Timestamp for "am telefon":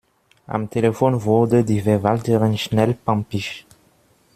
0.47-1.23